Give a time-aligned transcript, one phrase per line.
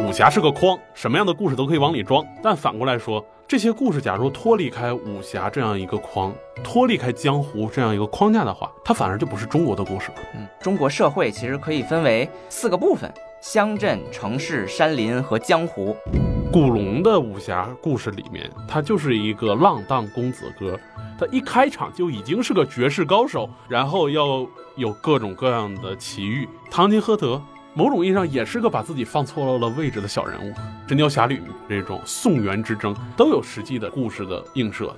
[0.00, 2.24] 武侠是个筐，什么样的故事都可以往里装。
[2.42, 6.32] 但反过来说，这些故事假如脱离开武侠这样一个框，
[6.62, 10.14] 脱离开江湖这样一个框架的话，它反而就不是中国的故事了。
[10.34, 13.10] 嗯，中国社会其实可以分为四个部分：
[13.40, 15.96] 乡镇、城市、山林和江湖。
[16.52, 20.78] 古龙的武侠故事里面，他就是一个浪荡公子哥，
[21.18, 26.48] 他一开场就已经是个绝世高手，然后要有各种各样的奇遇。
[26.70, 27.40] 唐吉诃德。
[27.76, 30.52] 某种意义上也是个把自己放错了位置的小人物，
[30.88, 31.38] 《神雕侠侣》
[31.68, 34.94] 这种宋元之争都有实际的故事的映射。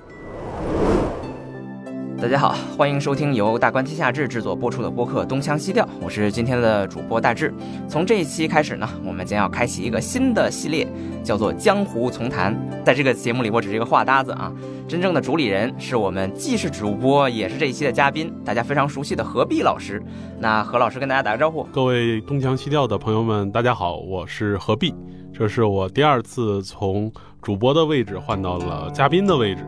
[2.19, 7.53] 大家好，欢迎收听由大观天下志制作播出的播客《东腔西调》，我是今天的主播大志。
[7.87, 10.87] 从这一期开始呢，我们将要开启一个新的系列，
[11.23, 12.55] 叫做《江湖丛谈》。
[12.83, 14.51] 在这个节目里，我只是一个话搭子啊，
[14.87, 20.01] 真正的主理人是我们既是主播也是这一期的嘉宾，大家非常熟悉的何必老师。
[20.39, 24.91] 那何老师跟大家打个招呼，各位东腔西调的朋友们，大家好，我是何必，
[25.31, 27.11] 这是我第二次从
[27.43, 29.63] 主播的位置换到了嘉宾的位置。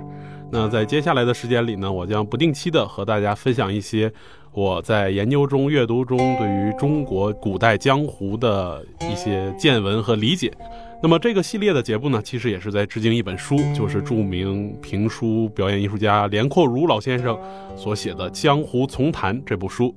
[0.51, 4.11] 那在接下来的时间里呢，我将不定期的和大家分享一些
[4.51, 10.51] 我在研究中、阅读中对于中国古代江湖的一些见闻和理解。
[11.01, 17.39] 那么这个系列的节目呢，其实也是在致敬一本书，就是著名评书表演艺术家连阔如老先生
[17.77, 19.95] 所写的《江湖丛谈》这部书。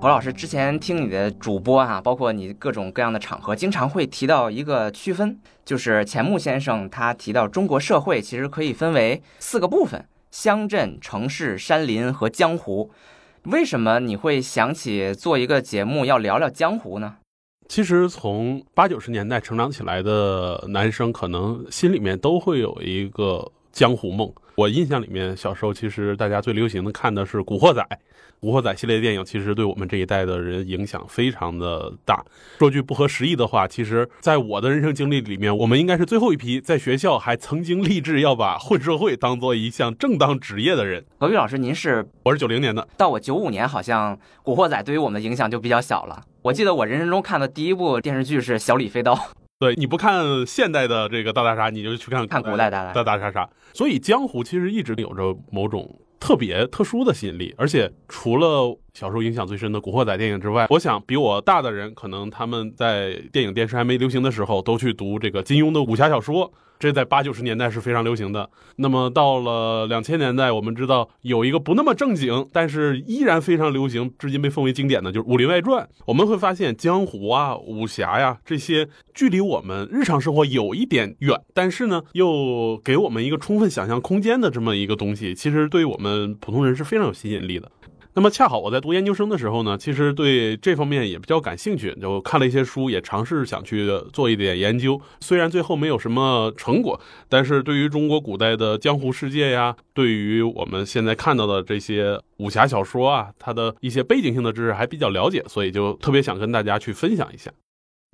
[0.00, 12.92] 何老师之前听你的主播啊，包括你各种各样的场合，经常会提到一个区分，就是钱穆先生他提到中国社会其实可以分为四个部分：乡镇、城市、山林和江湖。
[13.46, 17.16] 为什么你会想起做一个节目要聊聊江湖呢？
[17.68, 24.32] 其实从八九十年代成长起来的男生，可能心里面都会有一个江湖梦。
[24.54, 27.82] 我印象里面，小时候其实大家最流行的看的是《古惑仔》。
[28.40, 32.24] 《古惑仔》系列电影其实对我们这一代的人影响非常的大。
[32.58, 41.04] 说句不合时宜的话，其实，在我的人生经历里面，我们应该是最后一批在学校还曾经立志要把混社会当做一项正当职业的人。
[41.18, 42.08] 何必老师，您是？
[42.22, 46.22] 我是九零年的，到我九五年，好像《古惑仔》对于我们的影响就比较小了。
[46.42, 49.14] 我记得我人生中看的第一部电视剧是《小李飞刀》。
[49.58, 53.48] 对，你不看现代的这个大大杀，你就去看看古代大大大杀杀。
[53.74, 55.98] 所以江湖其实一直有着某种。
[56.20, 66.52] 特别特殊的吸引力，而且除了小时候影响最深的《古惑仔》电影之外，我想比我大的人，可能他们在电影电视还没流行的时候，都去读这个金庸的武侠小说。
[66.78, 68.48] 这在八九十年代是非常流行的。
[68.76, 75.84] 那么到了两千年代，我们知道有一个不那么正经，但是依然非常流行，至今被奉为经典的，就是《武林外传》。
[76.06, 87.70] 我们会发现，江湖啊、武侠呀这些，距离我们日常生活有一点远，但是呢，又给我们一个充分想象空间的这么一个东西，其实对于我们普通人是非常有吸引力的。
[88.18, 95.00] 那么恰好我在读研究生的时候呢，其实对这方面也比较感兴趣，就看了一些书，也尝试想去做一点研究。
[95.20, 107.52] 虽然最后没有什么成果，但是对于中国古代的江湖世界呀，对于我们现在看到的这些武侠小说啊，它的一些背景性的知识还比较了解，所以就特别想跟大家去分享一下。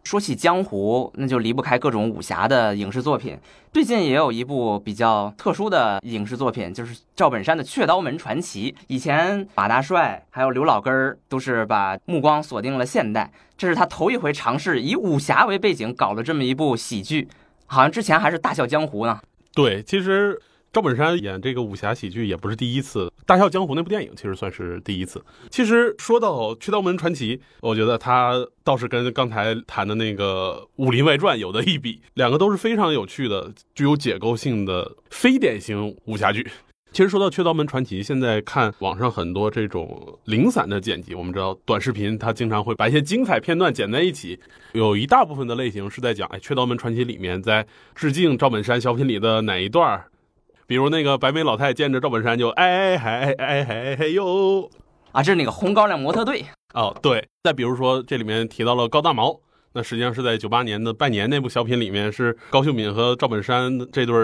[0.04, 3.38] 说起江湖，那就离不开各种武侠的影视作品。
[3.72, 8.72] 最近也有一部比较特殊的影视作品，就是赵本山的《雀刀门传奇》。
[8.86, 17.28] 以前马大帅还有刘老根儿都是把目光锁定了现代，这是他头一回尝试以武侠为背景搞了这么一部喜剧。
[17.66, 19.18] 好像之前还是《大笑江湖》呢。
[19.54, 20.40] 对，其实。
[20.74, 25.22] 赵本山演这个武侠喜剧也不是第一次，《大笑江湖》那部电影其实算是第一次。
[25.48, 36.44] 其实说到《雀刀门传奇》，我觉得他倒是跟刚才谈的那个《武林外传》有的一比，两个都是非常有趣的、具有解构性的非典型武侠剧。
[36.90, 44.40] 其实说到《雀刀门传奇》，现在看网上很多这种零散的剪辑，我们知道短视频它经常会把一些精彩片段剪在一起，
[44.72, 47.64] 有一大部分的类型是在讲，哎，《雀刀门传奇》里面在
[47.94, 50.04] 致敬赵本山小品里的哪一段
[50.66, 54.70] 比如那个白眉老太见着赵本山就哎嗨哎嗨嘿哟
[55.12, 57.26] 啊，这是那个红高粱模特队哦，对。
[57.42, 59.38] 再比如说这里面提到了高大毛，
[59.74, 64.14] 那实际上是在九八年的拜年那部小品里面是高秀敏和赵本山这对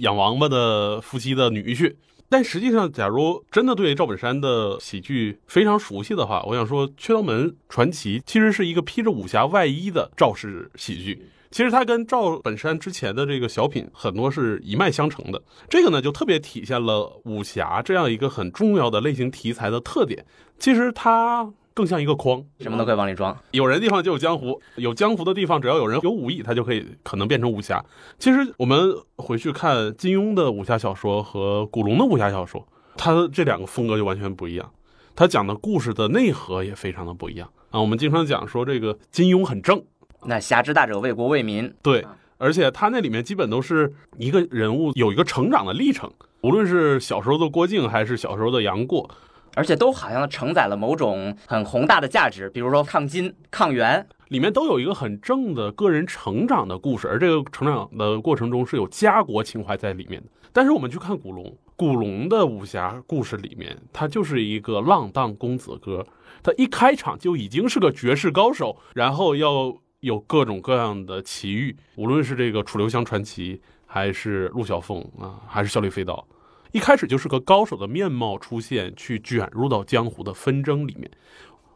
[0.00, 1.96] 养王八的夫妻的女婿。
[2.30, 11.30] 但实际上，假如真的对赵本山的喜剧非常熟悉的话，我想说《雀刀门传奇》其实是一个披着武侠外衣的赵氏喜剧。
[11.50, 20.24] 其实它跟赵本山之前的这个小品很多是一脉相承的，这个呢就特别体现了武侠这样一个很重要的类型题材的特点。
[20.58, 23.36] 其实它更像一个筐，什么都可以往里装。
[23.52, 27.82] 有人的地方就有江湖，有江湖的地方，只要有人有武艺，他就可以可能变成武侠。
[28.18, 32.66] 其实我们回去看金庸的武侠小说和古龙的武侠小说，
[32.96, 34.70] 他这两个风格就完全不一样，
[35.14, 37.80] 他讲的故事的内核也非常的不一样啊。
[37.80, 39.82] 我们经常讲说这个金庸很正。
[40.28, 41.74] 那侠之大者，为国为民。
[41.82, 42.04] 对，
[42.36, 46.08] 而且他那里面基本都是一个人物有一个成长的历程，
[46.42, 49.10] 无论是小时候的郭靖还是小时候的杨过，
[49.54, 60.28] 而且都好像承载了某种很宏大的价值，比如说抗金、抗元，里面都有一个很正的个人成长的故事，而这个成长的过程中是有家国情怀在里面的。
[60.52, 66.06] 但是我们去看古龙，古龙的武侠故事里面，他就是一个浪荡公子哥，
[66.42, 76.24] 他一开场就已经是个绝世高手，然后要有各种各样的奇遇，无论是这个楚留香传奇，还是陆小凤啊，还是笑里飞刀，
[76.70, 81.10] 一开始就是个高手的面貌出现，去卷入到江湖的纷争里面。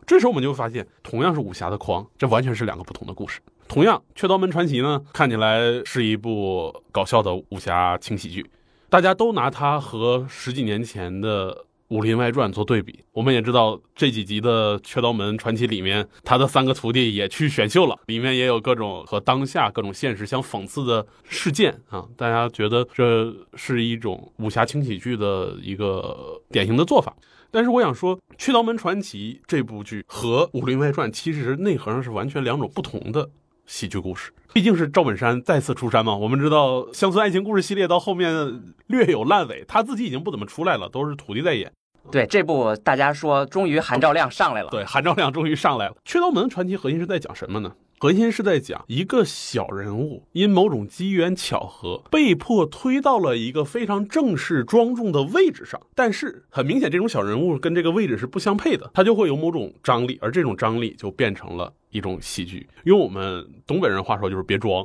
[0.07, 3.41] 这时候我们就会发现，同样是武侠的框，这完全是两个不同的故事。
[3.67, 8.49] 同样，《雀刀门传奇》呢，看起来是一部搞笑的武侠轻喜剧，
[8.89, 11.55] 大家都拿它和十几年前的
[11.93, 12.99] 《武林外传》做对比。
[13.12, 22.06] 我们也知道这几集的《雀刀门传奇》里面，他的三个徒弟也去选秀了，里面也有各种和当下各种现实相讽刺的事件啊。
[22.17, 27.15] 大家觉得这是一种武侠轻喜剧的一个典型的做法。
[27.50, 33.29] 但是我想说，《雀刀门传奇》这部剧和《武林外传》其实内核上是完全两种不同的
[33.67, 34.33] 喜剧故事。
[34.55, 36.17] 毕竟是赵本山再次出山嘛。
[36.17, 41.71] 我们知道《乡村爱情故事》系列到后面略有烂尾，他自己已经不怎么出来了，都是徒弟在演。
[42.10, 44.69] 对这部，大家说终于韩兆亮上来了。
[44.70, 45.94] 对，韩兆亮终于上来了。
[46.04, 47.72] 《雀刀门传奇》核心是在讲什么呢？
[47.99, 62.69] 核心是在讲一个小人物因某种机缘巧合被迫推到了一个非常正式庄重的位置上，但是很明显这种小人物跟这个位置是不相配的，他就会有某种张力，而这种张力就变成了一种喜剧。
[62.82, 64.84] 用我们东北人话说就是别装，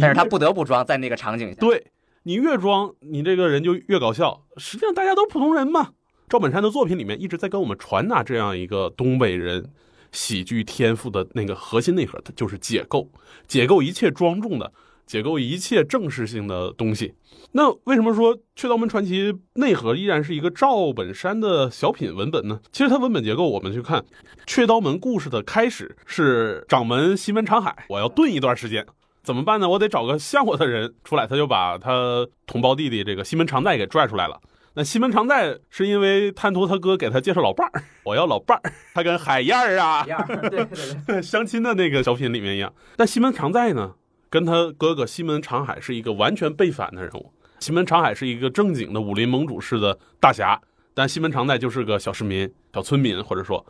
[0.00, 1.56] 但是他不得不装在那个场景下。
[1.58, 1.88] 对
[2.22, 4.44] 你越装，你这个人就越搞笑。
[4.56, 5.88] 实际上大家都普通人嘛。
[6.32, 9.68] 赵本山的作品里面一直在跟我们传达这样一个东北人。
[10.12, 13.10] 喜剧天赋的那个核心内核，它就是解构，
[13.46, 14.72] 解构一切庄重的，
[15.06, 17.12] 解构一切正式性的东西。
[17.52, 22.60] 那为什么说《雀刀门传奇》内核依然是一个赵本山的小品文本呢？
[22.72, 24.00] 其实它文本结构，我们去看
[24.46, 28.86] 《雀刀门》故事的开始是掌门西门长海，我要炖一段时间，
[29.22, 29.68] 怎么办呢？
[29.68, 34.40] 我得找个像我的人出来，他就把他同胞弟弟这个西门长在给拽出来了。
[34.74, 40.66] 那西门常在是因为贪图他哥给他介绍老伴儿，我要老伴儿，他跟海燕儿啊，对对
[41.06, 42.72] 对， 相亲的那个小品里面一样。
[42.96, 43.94] 但西门常在呢，
[44.30, 47.30] 跟他哥哥西门长海是一个完全背反的人物。
[47.60, 50.58] 西门长海是一个正经的武林盟主式的大侠，
[50.94, 53.66] 但西门常在就是个小市民、小村民，或者说，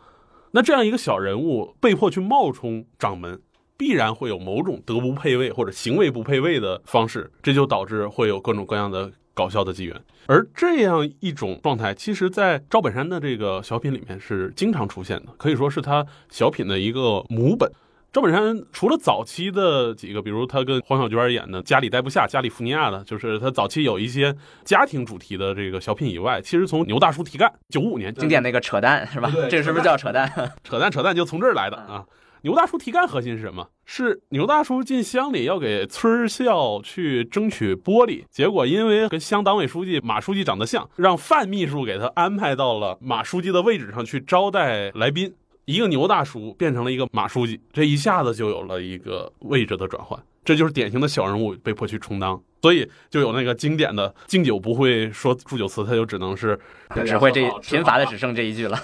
[0.51, 3.41] 那这样一个小人物被迫去冒充掌门，
[3.75, 9.11] 必然会有某种德不配位或者行为不配位的方式，这就导致会有各种各样的。
[9.33, 17.71] 搞笑的机缘，而这样一种状态，其实，在赵本山的这个小品里面是经常出现的，可以说是他小品的一个母本。
[18.11, 29.33] 赵本山除了早期的几个，比如他跟黄小娟演的《家里待不下》《加利福尼亚》的，就是他早期有一些家庭主题的这个小品以外，其实从牛大叔提干九五年经典那个扯淡是吧？
[29.49, 30.31] 这个是不是叫扯淡？
[30.63, 32.05] 扯淡扯淡就从这儿来的啊。
[32.43, 33.69] 牛大叔提干核心是什么？
[33.85, 45.33] 是牛大叔进乡里要给村校去争取玻璃，结果因为跟乡党委书记马书记长得像，让范秘书给他安排到了马书记的位置上去招待来宾。
[45.63, 50.21] 一个牛大叔变成了一个马书记，这一下子就有了一个位置的转换。
[50.43, 56.59] 这就是典型的小人物被迫去充当，所以就有那个经典的敬酒不会说祝酒词，他就只能是
[57.05, 58.77] 只会这贫乏的只剩这一句了。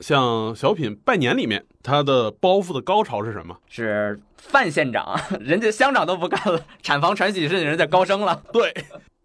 [0.00, 3.58] 像小品拜年里面，他的包袱的高潮是什么？
[3.68, 8.42] 是范县长， 人家乡长都不干了，产房传喜事，人家高升了。
[8.52, 8.74] 对，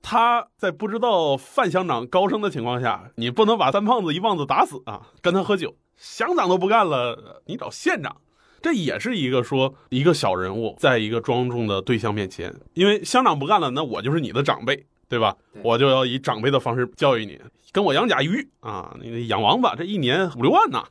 [0.02, 5.08] 他在不知道范乡长高升的情况下，你不能把三胖子一棒子打死啊！
[5.22, 8.18] 跟他喝酒，乡长都不干了，你找县长，
[8.62, 14.86] 这也是一个说一个小人物在一个庄重的对象面前，因为乡长不干了，那我就是你的长辈。
[15.10, 15.36] 对吧？
[15.63, 17.38] 我就要以长辈的方式教育你，
[17.72, 20.84] 跟我养甲鱼啊，你养王八，这一年五六万呢。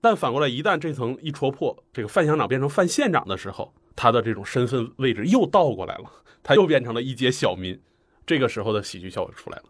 [0.00, 6.04] 但反过来，一旦这层一戳破，这个范乡长变成范县长的时候，他的这种身份位置又倒过来了，
[6.42, 7.78] 他又变成了一介小民。
[8.24, 9.64] 这个时候的喜剧效果出来了。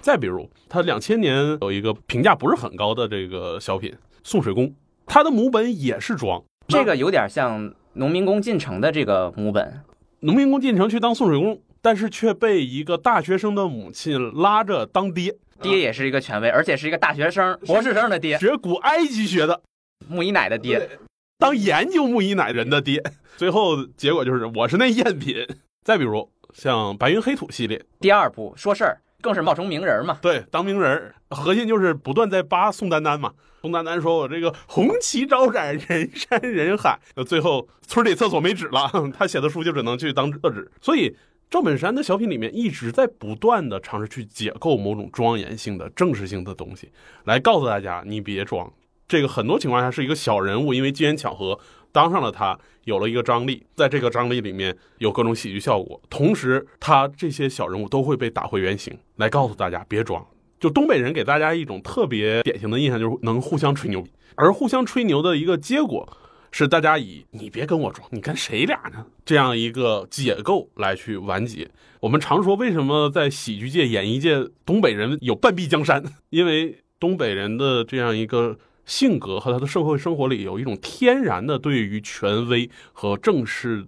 [0.00, 3.90] 再比如，他两千年有一个评价不是很高的这个小品
[4.22, 4.66] 《送水工》，
[5.06, 9.80] 他的母本也是装，这个有点像农民工进城的这个母本，
[10.20, 11.60] 农民工进城去当送水工。
[11.86, 19.62] 但是却被一个大学生的母亲拉着当爹，爹也是一个权威，而且是一个大学生、博士生的爹，学古埃及学的，
[20.08, 20.98] 木伊奶的爹，
[21.38, 23.00] 当研究木伊奶人的爹，
[23.36, 25.46] 最后结果就是我是那赝品。
[25.84, 30.18] 再比如像白云黑土系列第二部说事儿，更是冒充名人嘛。
[30.20, 33.32] 对，当名人儿，核心就是不断在扒宋丹丹嘛。
[33.62, 40.68] 宋丹丹说：“我这个红旗招展，人山人海。”最后村里厕所没纸了， 他写的书就只能去当厕纸。
[40.80, 41.16] 所以
[41.48, 46.90] 赵本山的小品里面一直在不断的尝试去解构某种庄严性的、正式性的东西，
[47.24, 48.72] 来告诉大家：你别装。
[49.06, 51.56] 这个很多情况下是一个小人物，因为机缘巧合
[51.92, 60.26] 当上了他，有了一个张力，在这个张力里面有各种喜剧效果，同时他这些小人物都会被打回原形，来告诉大家别装。
[60.58, 66.08] 就东北人给大家一种特别典型的印象，就是能互相吹牛逼，而互相吹牛的一个结果
[66.50, 71.68] 是大家以“你别跟我装，你跟谁俩呢”这样一个解构来去完结。
[72.00, 76.02] 我们常说，为什么在喜剧界、演艺界，东北人有半壁江山？
[76.30, 83.84] 因为东北人的这样一个性格和他的社会生活里有一种天然的对于权威和正式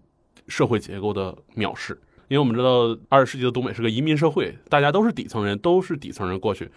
[0.48, 1.98] 社会结构的藐视。
[2.28, 6.68] 因为我们知道，二十世纪的东北是个移民社会，大家都是底层人，都是底层人过去，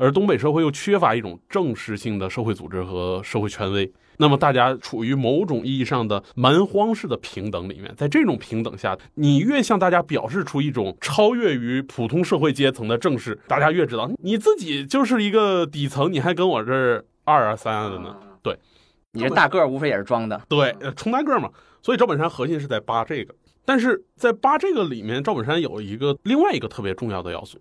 [0.00, 18.16] 而东北社会又缺乏一种正式性的社会组织和社会权威，那么大家处于某种意义上的蛮荒式的平等里面，在这种平等下，你越向大家表示出一种超越于普通社会阶层的正式，大家越知道你自己就是一个底层，你还跟我这儿二啊三啊的呢？
[18.42, 18.58] 对，
[19.12, 21.50] 你这大个儿无非也是装的，对，充大个儿嘛。
[21.82, 23.34] 所以赵本山核心是在扒这个。
[23.66, 27.58] 但是在扒这个里面，赵本山有一个另外一个特别重要的要素，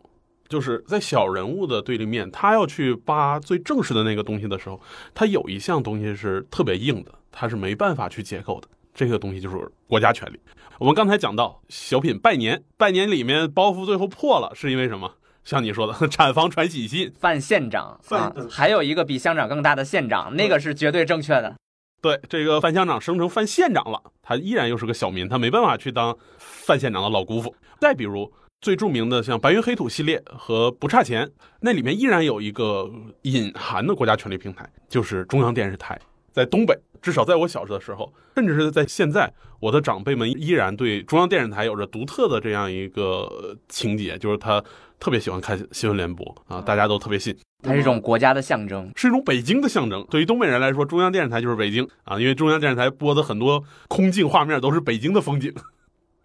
[0.50, 4.82] 就是在小人物的对立面，他要去扒最正式的那个东西的时候，
[5.14, 8.68] 他有一项东西是特别硬的，他是没办法去解构的。
[8.94, 10.40] 这个东西就是国家权力。
[10.80, 15.14] 我们刚才讲到小品拜年，拜年里面包袱最后破了，是因为什么？
[15.46, 21.56] 像你说的，产房传喜信，范县长啊，还有一个比乡长更大的县长，那个是绝对正确的。
[22.02, 27.56] 对这个范乡长升成范县长了，他依然又是个小民，他没办法去当范县长的老姑父。
[27.80, 31.26] 再比如最著名的像《白云黑土》系列和《不差钱》，
[31.62, 35.98] 那里面依然有一个隐含的国家权力平台，就是中央电视台。
[36.34, 44.62] 在东北，至少在我小时的时候，甚至是在现在，我的长辈们依然对中央电视台有着独特的这样一个情节，就是他
[45.00, 47.36] 特别喜欢看新闻联播啊，大家都特别信。
[47.64, 50.06] 它是一种国家的象征，是一种北京的象征。
[50.10, 55.54] 对于东北人来说，中央电视台就是北京啊，因为中央电视台播的很多空镜画面都是北京的风景。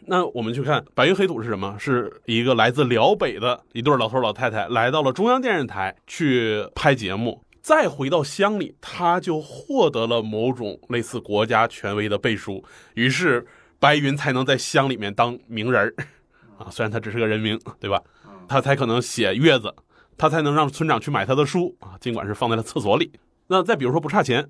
[0.07, 1.77] 那我们去看《白云黑土》是什么？
[1.79, 13.47] 是一个来自辽北的一对老头老太太来到了中央电视台去拍节目，再回到乡里，他就获得了某种类似国家权威的背书，于是
[13.79, 15.95] 白云才能在乡里面当名人
[16.59, 16.69] 啊。
[16.71, 18.03] 虽然他只是个人名，对吧？
[18.47, 19.75] 他才可能写月子。
[20.17, 23.11] 他才能让村长去买他的书啊，尽管是放在了厕所里。
[23.49, 24.49] 那再比如说不差钱，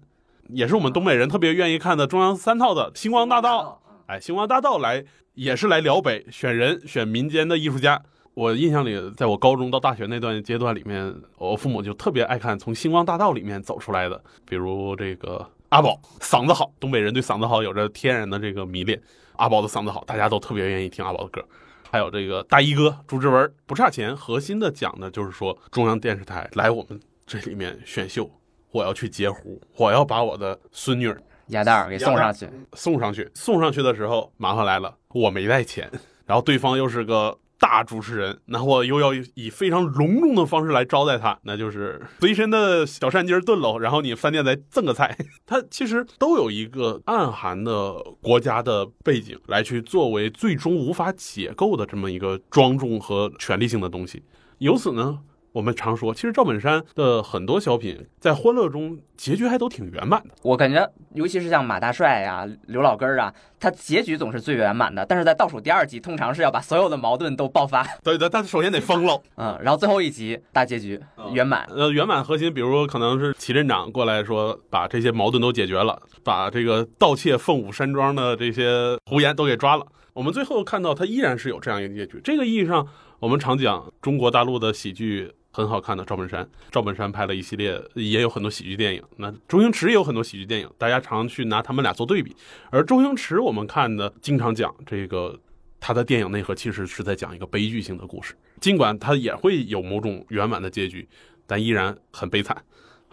[0.51, 3.81] 也是我们东北人特别愿意看的中央三套的《星光大道》。
[4.07, 5.03] 哎，《星光大道》来
[5.35, 8.01] 也是来辽北选人选民间的艺术家。
[8.35, 19.01] 我印象里，在我高中到大学那段阶段里面，我父母就特别爱看从《星光大道》里面走出来的，比如这个阿宝嗓子好，东北人对嗓子好有着天然的这个迷恋。
[19.37, 21.45] 阿宝的嗓子好，大家都特别愿意听阿宝的歌。
[21.91, 28.29] 还有这个大衣哥朱之文不差钱，核心的讲的就是说中央电视台来我们这里面选秀，
[28.73, 35.91] 我要去截胡，我要把我的孙女儿鸭蛋儿给送上去，送上去，送上去的时候麻烦来了，我没带钱，
[36.27, 37.39] 然后对方又是个。
[37.57, 54.23] 大主持人，那我又要以非常隆重的方式来招待他，那就是随身的小扇鸡炖喽，然后你饭店再赠个菜， 他其实都有一个暗含的国家的背景来去作为最终无法解构的这么一个庄重和权力性的东西，
[54.59, 55.21] 由此呢。
[55.55, 60.35] 我们常说，其实赵本山的很多小品在欢乐中结局还都挺圆满的。
[60.43, 60.85] 我感觉，
[61.15, 65.07] 尤其是像马大帅呀、刘老根儿啊，他结局总是最圆满的。
[65.07, 67.87] 但是在倒数第二集，通常是要把所有的矛盾都爆发。
[68.03, 71.01] 对 对，但首先得疯了，嗯，然后最后一集大结局
[71.33, 71.65] 圆满。
[71.71, 79.87] 呃，圆满核心，比如说可能是齐镇长过来说，把这些矛盾都解决了，把这个盗窃凤舞山庄的这些胡言都给抓了。
[80.15, 82.21] 我们最后看到，他依然是有这样一个结局。
[82.25, 82.85] 这个意义上，
[83.21, 85.33] 我们常讲中国大陆的喜剧。
[85.57, 89.01] 很好看的赵本山，赵本山拍了一系列，也有很多喜剧电影。
[89.19, 92.35] 那周星驰也有很多喜剧电影，大家常去拿他们俩做对比。
[92.71, 95.39] 而周星驰，我们看的经常讲这个，
[95.79, 101.09] 他的电影内核其实是在讲一个悲剧性的故事，尽管他也会有某种圆满的结局，
[101.47, 102.61] 但依然很悲惨。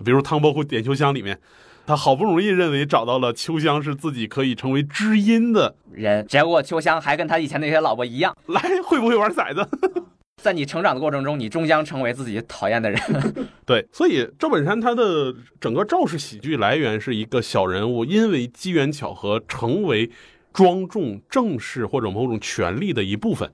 [0.03, 1.39] 比如《唐伯虎点秋香》里面，
[1.85, 9.69] 他好不容易认为找到了秋香是自己可以成为知音的人，结果秋香还跟他以前那些老婆一样，来会不会玩骰子？
[10.41, 12.99] 在你成长的过程中，你终将成为自己讨厌的人。
[13.65, 20.09] 对，所以赵本山他的整个赵氏喜剧来源是一个小人物，因为机缘巧合成为
[20.51, 23.51] 庄重正式或者某种权力的一部分，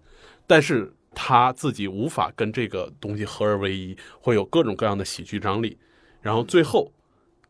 [0.47, 5.77] 但是他自己无法跟这个东西合而为一，会有各种各样的喜剧张力，
[6.21, 6.91] 然后最后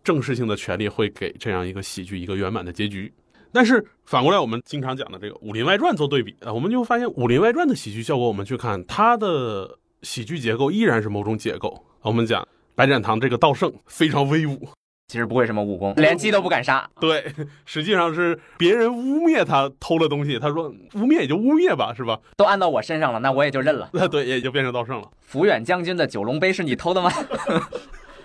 [0.03, 3.13] 正式性的权利会给这样一个喜剧一个圆满的结局。
[3.51, 11.85] 但是反过来，我们经常讲的这个《武林外传》做对比啊，我们就发现《武林外传》的喜剧效果，我们去看它的喜剧结构依然是某种结构。
[12.01, 14.69] 我们讲白展堂这个道圣非常威武，
[15.07, 16.89] 其实不会什么武功，连鸡都不敢杀。
[16.99, 17.33] 对，
[17.65, 22.19] 实际上是别人污蔑他偷了东西，他说污蔑也就污蔑吧，是吧？
[22.37, 23.89] 都按到我身上了，那我也就认了。
[23.93, 25.09] 那 对，也就变成道圣了。
[25.29, 27.11] 抚远将军的九龙杯是你偷的吗？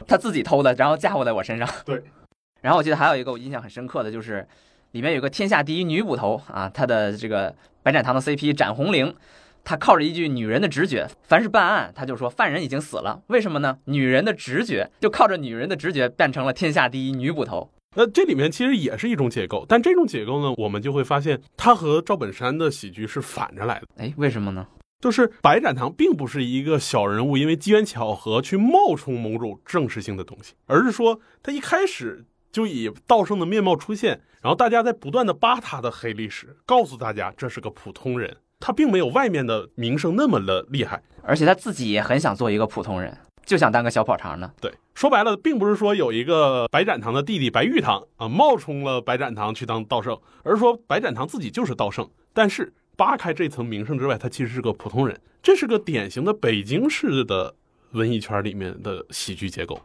[0.07, 1.69] 他自己偷的，然后嫁祸在我身上。
[1.85, 2.02] 对。
[2.61, 4.47] 然后我记得还有一个我印象很深刻的就是，
[4.92, 9.14] 里面有个天下第一女捕头啊，她的这个白展堂的 CP 展红绫。
[9.64, 13.22] 她靠着一句女人的直觉，凡是办案，她就说犯人已经死了。
[13.28, 13.78] 为什么呢？
[13.84, 17.70] 女人的直觉，就靠着女人的直觉变成了天下第一女捕头。
[17.94, 23.87] 那这里面其实也是一种解构，但这种解构呢，我们就会发现它和赵本山的喜剧是反着来的。
[23.96, 24.66] 哎，为什么呢？
[25.00, 38.37] 就是白展堂并不是一个小人物，因为机缘巧合去冒充某种正式性的东西，而是说他一开始就以道圣的面貌出现，然后大家在不断的扒他的黑历史，告诉大家这是个普通人。
[38.61, 44.52] 他并没有外面的名声那么的厉害，而且他自己也很想做一个普通人，就想当个小跑堂呢。
[44.61, 55.21] 对，说白了，并不是说有一个白展堂的弟弟白玉堂啊冒充了白展堂去当道圣，而是说白展堂自己就是道圣，但是扒开这层名声之外，他其实是个普通人。
[55.42, 57.52] 这是个典型的北京市的
[57.90, 59.80] 文艺圈里面的喜剧结构。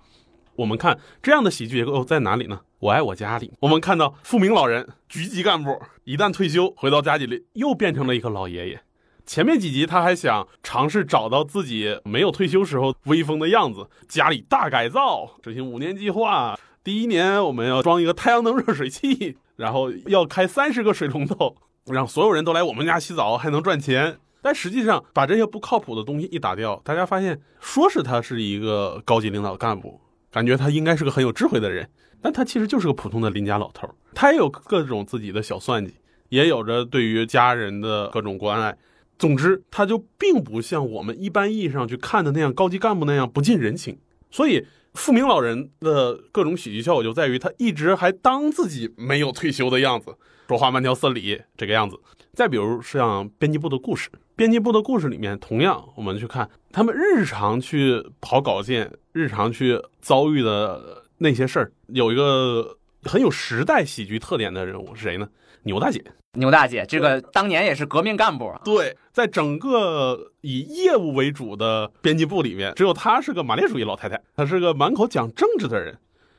[0.58, 2.62] 我们看这样的喜剧结构在哪里呢？
[2.80, 8.82] 我爱我家里，我们看到富明老人局级干部一旦退休回到家里，又变成了一个老爷爷。
[9.26, 16.58] 前面几集他还想尝试找到自己没有退休时候威风的样子，家里大改造，执行五年计划。
[16.84, 21.56] 第一年我们要装一个太阳能热水器， 然后要开三十个水龙头，
[21.88, 24.18] 让所有人都来我们家洗澡，还能赚钱。
[24.42, 30.00] 但实际上把这些不靠谱的东西一打掉，大家发现说是他是一个高级领导干部。
[30.32, 31.90] 感觉他应该是个很有智慧的人，
[32.22, 33.90] 但他其实就是个普通的邻家老头。
[34.14, 35.94] 他也有各种自己的小算计，
[36.30, 38.78] 也有着对于家人的各种关爱。
[39.18, 43.98] 总之，他就并不像我们一般意义上去看的那样高级干部那样不近人情。
[44.30, 44.66] 所以，
[44.98, 50.16] 富明老人的各种喜剧效果就在于他一直还当自己没有退休的样子，
[50.48, 51.98] 说话慢条斯理这个样子。
[52.34, 65.30] 再比如像编辑部的故事，编辑部的故事里面，同样我们去看他们日常去跑稿件，日常去遭遇的那些事儿，有一个很有时代喜剧特点的人物是谁呢？
[65.64, 66.04] 牛大姐。
[66.38, 68.54] 牛大姐，这个当年也是革命干部。
[68.64, 75.98] 对，在整个以业务为主的编辑部里面，只有她是个马列主义老太太，她是个满口讲政治的人。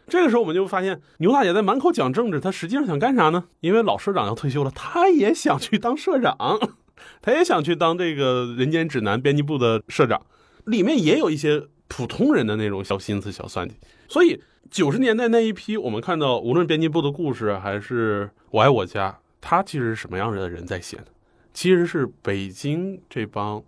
[0.08, 3.44] 这个时候，我们就发现牛大姐在满口讲政治，她实际上想干啥呢？
[3.60, 6.36] 因为老社长要退休了，她也想去当社长，
[7.20, 10.22] 她也想去当这个《人间指南》编辑部的社长。
[10.64, 13.74] 里面也有一些普通人的那种小心思、小算计。
[14.08, 21.06] 所以九十年代那一批，我们看到无论编辑部的故事，还是《我爱我家》，他其实是什么样的人在写呢？
[21.52, 23.62] 其实是北京这帮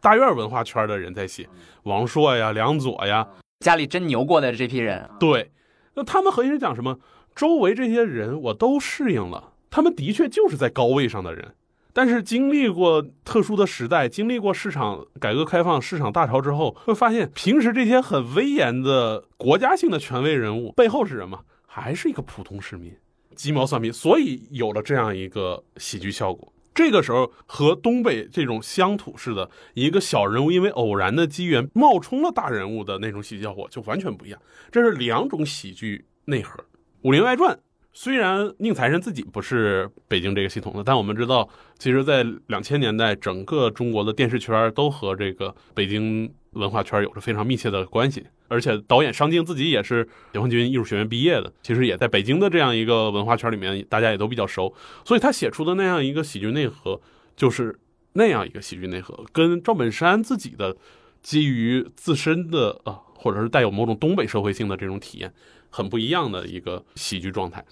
[0.00, 1.48] 大院文化圈的人在写，
[1.84, 3.28] 王朔呀、梁左呀，
[3.60, 5.08] 家里真牛过的这批人。
[5.18, 5.50] 对。
[5.94, 6.98] 那他们核心是讲什么？
[7.34, 11.54] 周围这些人我都适应了，他们的确就是在高位上的人，
[11.94, 21.44] 但是经历过特殊的时代，经历过市场改革开放、市场大潮之后，会发现平时这些很威严的国家性的权威人物背后是什么？
[21.66, 22.94] 还是一个普通市民，
[23.36, 26.52] 鸡毛蒜皮，所以有了这样一个喜剧效果。
[26.74, 34.42] 这个时候和东北这种乡土式的一个小人物，因为偶然的机缘冒充了大人物的那种喜剧效果就完全不一样。
[34.70, 36.60] 这是两种喜剧内核。
[37.02, 37.54] 《武林外传》
[37.98, 46.30] 虽然宁财神自己不是北京这个系统的，但我们知道，其实，在两千年代，整个中国的电视圈都和这个北京。
[46.56, 56.98] 文化圈有着非常密切的关系，而且导演商静自己也是解放军艺术学院毕业的，其实也在北京的这样一个文化圈里面，大家也都比较熟，所以他写出的那样一个喜剧内核，
[57.36, 57.78] 就是
[58.14, 60.74] 那样一个喜剧内核，跟赵本山自己的
[61.20, 65.30] 基于自身的啊，或者是带有某种东北社会性的这种体验，
[65.76, 67.62] 很不一样的一个喜剧状态。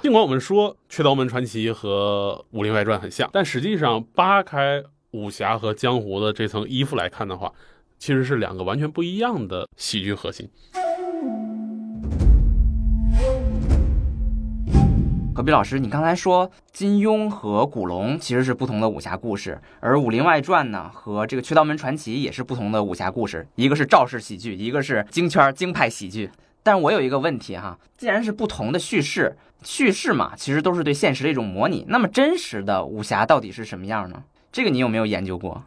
[0.00, 7.52] 尽管我们说《缺刀门传奇》和《武林外传》很像，但实际上扒开武侠和江湖的这层衣服来看的话，
[8.00, 10.50] 其实是两个完全不一样的喜剧核心。
[15.32, 26.28] 何必老师，你刚才说金庸和古龙其实是不同的武侠故事，而《武林外传》呢和这个《缺刀门传奇》也是不同的武侠故事，一个是赵氏喜剧，一个是京圈京派喜剧。
[26.62, 31.84] 但我有一个问题哈，既然是不同的叙事，叙事嘛，其实都是对现实的一种模拟。
[31.88, 34.22] 那么真实的武侠到底是什么样呢？
[34.52, 35.64] 这个你有没有研究过？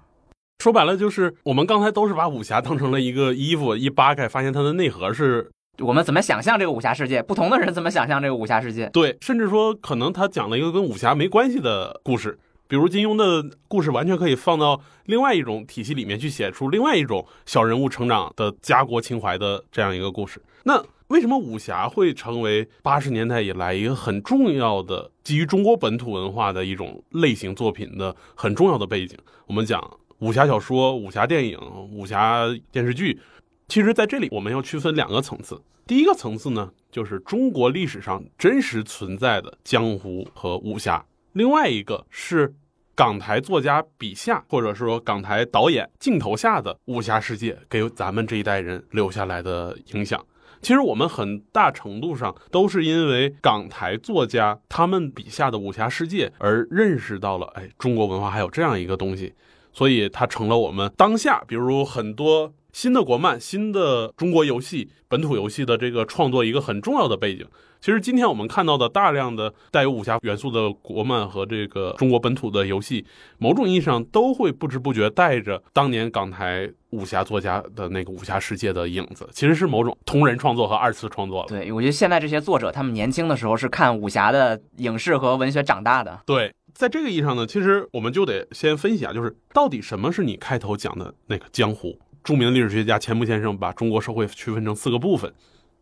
[0.64, 7.22] 说白了就是我们刚才都是把武侠当成了一个衣服，一扒开发现它的内核是我们怎么想象这个武侠世界？
[7.22, 8.90] 不同的人怎么想象这个武侠世界？
[8.94, 20.42] 对，甚至说可能他讲了一个跟武侠没关系的故事，比如金庸的故事完全可以放到另外一种体系里面去写出另外一种小人物成长的家国情怀的这样一个故事。
[20.68, 29.16] 那为什么武侠会成为八十年代以来一个很重要的基于中国本土文化的一种类型作品的很重要的背景？
[29.46, 31.60] 我们讲武侠小说、武侠电影、
[31.92, 33.20] 武侠电视剧。
[33.68, 35.62] 其实，在这里我们要区分两个层次。
[35.86, 42.56] 第一个层次呢，就是中国历史上真实存在的江湖和武侠；另外一个是
[42.96, 50.26] 港台作家笔下，或者说港台导演镜头下的武侠世界给咱们这一代人留下来的影响。
[50.66, 59.36] 其实，我们很大程度上都是因为港台作家他们笔下的武侠世界而认识到了，哎，中国文化还有这样一个东西，
[59.72, 62.52] 所以它成了我们当下，比如很多。
[62.74, 67.46] 新的国漫、新的中国游戏、本土游戏的这个创作一个很重要的背景。
[67.86, 73.06] 其实今天我们看到的大量的带有武侠元素的国漫和这个中国本土的游戏，
[73.38, 79.30] 某种意义上都会不知不觉带着当年港台武侠作家的那个武侠世界的影子。
[79.32, 81.48] 其实是某种同人创作和二次创作了。
[81.48, 86.20] 对，我觉得现在这些作者他们年轻的时候是看武侠的影视和文学长大的。
[86.26, 91.96] 对，在这个意义上呢，其实我们就得先分析啊，就是到底什么是你开头讲的那个江湖。
[92.24, 95.32] 著名的历史学家钱穆先生把中国社会区分成四个部分，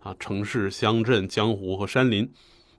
[0.03, 2.29] 啊，城市、乡镇、江湖和山林。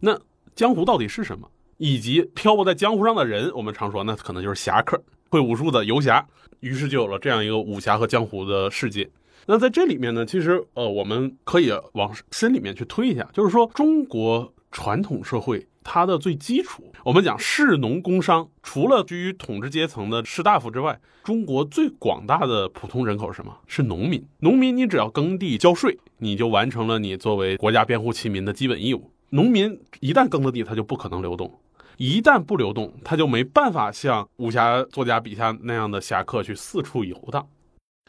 [0.01, 0.21] 那
[0.55, 1.51] 江湖到底是什么？
[1.79, 6.25] 以及漂泊在江湖上的人，我们常说那可能就是侠客，会武术的游侠。
[6.61, 9.11] 于是就有了这样一个武侠和江湖的世界。
[9.47, 15.67] 那在这里面呢，其实呃，我们可以往深里面去推一下，就是说中国传统社会。
[15.85, 23.57] 它的最基础，我们讲士农工商，除了居于统治阶层的士大夫之外，中国最广大的普通人口是什么？
[23.67, 24.27] 是农民。
[24.41, 29.11] 农民，你只要耕地交税，你就完成了你作为国家编户齐民的基本义务。
[29.31, 31.61] 农民一旦耕了地，他就不可能流动，
[31.99, 37.47] 一旦不流动，他就没办法像武侠作家笔下那样的侠客去四处游荡。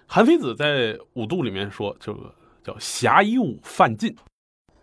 [0.08, 2.34] 韩非子在《五度》里面说，这个
[2.64, 4.16] 叫侠以武犯禁。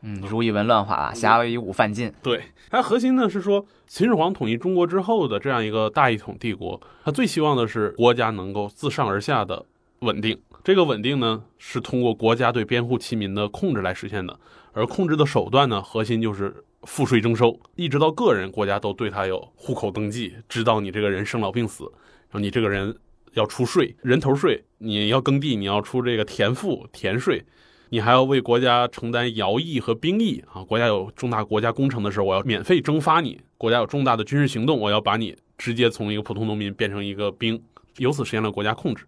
[0.02, 2.12] 嗯，如意文乱华，侠以武犯禁。
[2.22, 9.64] 对，它核心呢是说，秦始皇统一中国之后的这样一个大一统帝国，他最希望的是国家能够自上而下的
[10.00, 10.40] 稳定。
[10.64, 14.38] 这个稳定呢，是通过国家对边户齐民的控制来实现的。
[14.72, 22.96] 而控制的手段呢，核心就是赋税征收，一直到个人，国家都对他有户口登记，知道你这个人生老病死，然后你这个人
[23.34, 27.44] 要出税，人头税，你要耕地，你要出这个田赋、田税。
[27.92, 30.64] 你还要为国家承担徭役和兵役啊！
[30.64, 37.62] 国家有重大国家工程的时候，我要免费征发你；国家有重大的军事行动，我要把你直接从一个普通农民变成一个兵，
[37.98, 39.04] 由此实现了国家控制。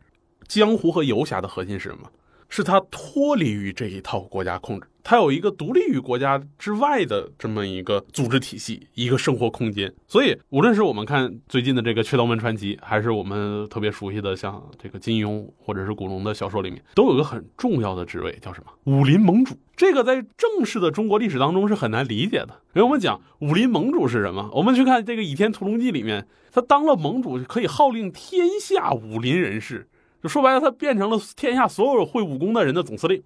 [0.47, 2.07] 江湖和游侠的核心是什么？
[2.51, 4.87] 是他脱离于这一套国家控制。
[5.05, 9.93] 它有一个独立于国家之外的这么一个组织体系，一个生活空间。
[10.09, 18.73] 所以，无论是我们看最近的这个《雀刀门传奇》，还是我们特别熟悉的像这个金庸或者是古龙的小说里面，都有个很重要的职位，叫什么？
[18.85, 19.55] 武林盟主。
[19.77, 22.63] 这个在正式的中国历史当中是很难理解的。
[22.73, 24.49] 给我们讲武林盟主是什么？
[24.55, 29.87] 我们去看这个《倚天屠龙记》里面，他当了盟主，可以号令天下武林人士，
[30.23, 33.23] 就说白了，他变成了天下所有会武功的人的总司令。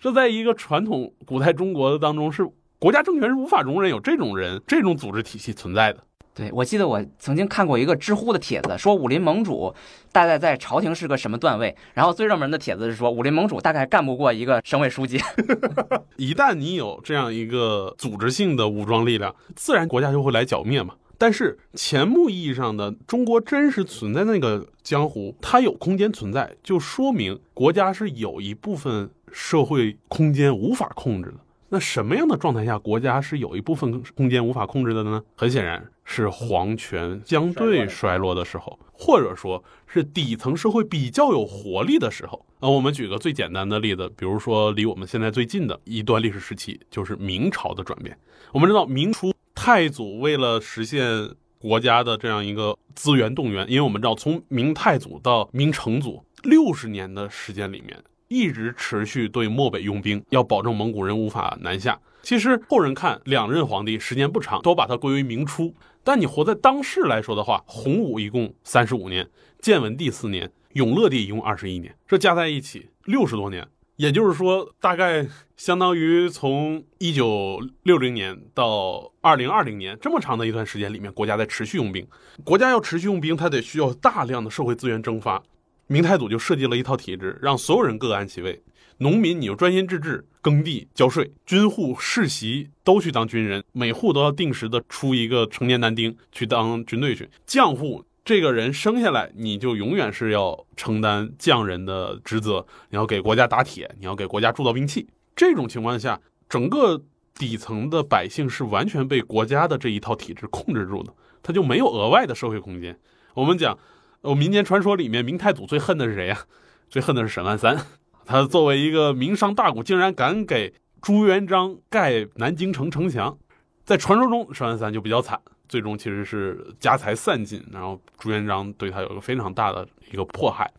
[0.00, 6.02] 这在一个传统古代中国的当中，是国家政权是无法容忍有这种人、这种组织体系存在的。
[6.32, 9.74] 对，我记得我曾经看过一个知乎的帖子，说武林盟主
[10.10, 11.76] 大概在朝廷是个什么段位。
[11.92, 15.20] 然后最热门的帖子是说，武林盟主大概干不过一个省委书记。
[16.16, 20.94] 一旦你有这样一个组织性的武装力量，自然国家就会来剿灭嘛。
[21.18, 29.10] 但是钱穆意义上的中国真实存在那个江湖，它有空间存在，就说明国家是有一部分。
[29.32, 31.36] 社会空间无法控制的，
[31.68, 35.22] 那什么样的状态下国家是有一部分空间无法控制的呢？
[35.36, 42.44] 很显然是皇权相对衰落的时候，或者说是底层社会比较有活力的时候。
[42.60, 48.18] 那我们举个最简单的例子，比如说离我们现在最近的一段历史时期，就是明朝的转变。
[48.52, 57.96] 我们知道明初太祖为了实现国家的这样一个资源动员，因为我们知道从明太祖到明成祖六十年的时间里面。
[58.30, 62.00] 一直持续对漠北用兵，要保证蒙古人无法南下。
[62.22, 65.74] 其实后人看两任皇帝时间不长，都把它归为明初。
[66.04, 69.28] 但你活在当世来说的话，洪武一共三十五年，
[69.60, 73.66] 建文帝四年，永乐帝一共二十一年，这加在一起六十多年。
[73.96, 82.06] 也就是说，大概相当于从一九六零年到二零二零年这么长的一段时间里面，国家在持续用兵。
[82.44, 85.42] 国家要持续用兵，它得需要大量的社会资源蒸发。
[85.92, 88.62] 明太祖就设计了一套体制，让所有人各安其位。
[88.98, 97.28] 农民你就专心致志耕地交税，军户世袭都去当军人，每户都要定时的出一个成年男丁去当军队去。
[97.44, 105.08] 将户这个人生下来你就永远是要承担匠人的职责，你要给国家打铁，你要给国家铸造兵器。
[105.34, 107.02] 这种情况下，整个
[107.34, 112.96] 底层的百姓是完全被国家的这一套体制控制住的，他就没有额外的社会空间。
[113.34, 113.76] 我们讲，
[114.22, 116.44] 呃，民间传说里面明太祖最恨的是谁呀？
[116.90, 117.78] 最恨的是沈万三。
[118.26, 123.38] 他作为一个名商大贾，竟然敢给朱元璋盖南京城城墙。
[123.82, 130.70] 在传说中，沈万三就比较惨，最终其实是家财散尽，然后朱元璋对他有个非常大的一个迫害。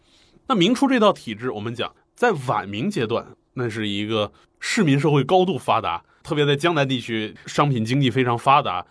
[0.47, 3.25] 那明初这套体制，我们讲在晚明阶段，
[3.55, 8.85] 那是一个市民社会高度发达，特别在江南地区，商品经济非常发达，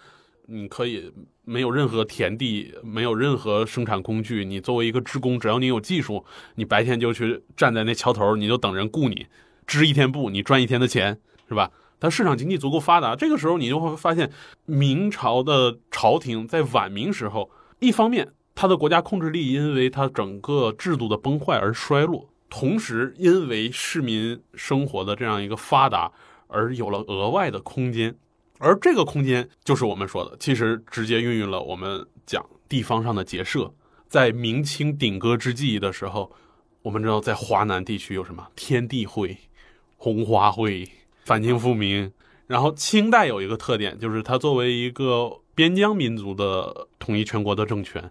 [0.46, 1.12] 你可以。
[1.44, 4.44] 没有任何田地，没有任何生产工具。
[4.44, 6.24] 你作为一个织工，只要你有技术，
[6.54, 9.26] 你白天就去站在那桥头，你就等人雇你
[9.66, 11.70] 织一天布，你赚一天的钱，是吧？
[11.98, 14.30] 但市场经济足够发达，这个时候你就会发现，
[14.64, 26.10] 明朝的朝廷在晚明时候，一方面他的国家控制力因为他整个制度的崩坏而衰落，同时因为市民生活的这样一个发达
[26.46, 28.14] 而有了额外的空间。
[28.60, 33.72] 而这个空间就是我们说的，其实直接孕育了我们讲地方上的结社。
[34.06, 36.30] 在明清鼎歌之际的时候，
[36.82, 39.38] 我们知道在华南地区有什么天地会、
[39.96, 40.88] 红花会、
[41.24, 42.12] 反清复明。
[42.46, 48.10] 然后清代有一个特点，就是它作为一个边疆民族的统一全国的政权。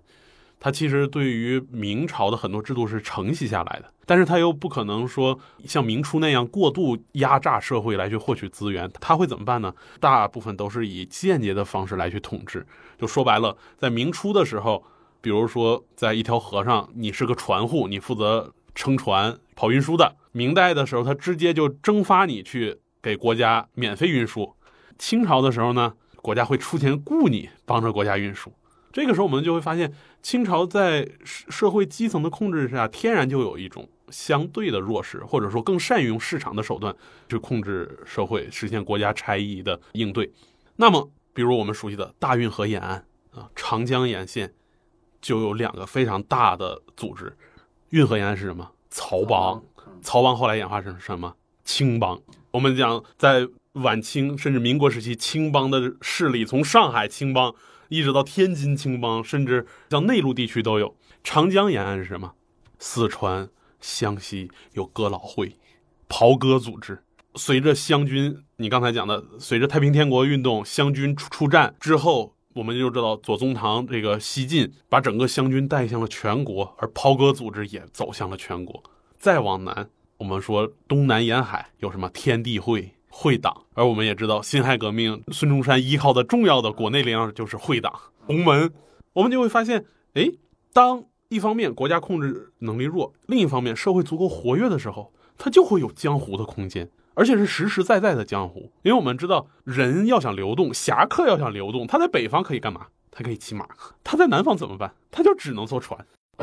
[0.59, 9.73] 它其实对于明朝的很多制度是承袭下来的，但是它又不可能说像明初那样过度压榨社会来去获取资源，它会怎么办呢？
[10.01, 12.65] 大部分都是以间接的方式来去统治。
[12.97, 14.83] 就说白了，在明初的时候，
[15.21, 20.17] 比如说在一条河上，你是个船户，你负责撑船跑运输的。
[20.33, 24.53] 明代的时候，他直接就征发你去给国家免费运输。
[24.97, 28.51] 清朝的时候呢，国家会出钱雇你帮着国家运输。
[28.91, 36.95] 这个时候，我们就会发现，清朝在社会基层的控制下，天然就有一种相对的弱势，或者说更善于用市场的手段
[37.29, 40.31] 去控制社会，实现国家差异的应对。
[40.77, 44.53] 那么，比如我们熟悉的大运河沿岸啊，长江沿线，
[45.21, 47.37] 就有两个非常大的组织。
[47.89, 48.71] 运河沿岸是什么？
[48.91, 49.63] 漕帮。
[50.01, 51.35] 漕帮后来演化成什么？
[51.63, 52.19] 青帮。
[52.51, 57.53] 我们讲，在晚清甚至民国时期，青帮的势力从上海青帮。
[57.89, 60.95] 一直到天津青帮，甚至像内陆地区都有。
[61.23, 62.33] 长江沿岸是什么？
[62.77, 63.49] 四川、
[63.81, 65.57] 湘西有哥老会、
[66.07, 67.03] 袍哥组织。
[67.35, 78.83] 随着湘军，你刚才讲的，随着太平天国运动，湘军出出战之后，我们就知道左宗棠这个西进，把整个湘军带向了全国，而袍哥组织也走向了全国。
[79.17, 82.93] 再往南，我们说东南沿海有什么天地会？
[83.09, 87.93] 会党，而我们也知道，辛亥革命孙中山依靠的重要的国内力量就是会党、
[88.25, 88.71] 洪门。
[89.13, 90.29] 我们就会发现，哎，
[90.71, 98.71] 当一方面国家控制能力弱，另一方面社会足够活跃的时候，它就会有江湖的空间，而且是实实在在的江湖。
[98.83, 102.87] 因为我们知道，人要想流动，侠客要想流动，他在北方可以干嘛？
[103.11, 103.67] 他可以骑马。
[104.03, 104.93] 他在南方怎么办？
[105.11, 105.99] 他就只能坐船。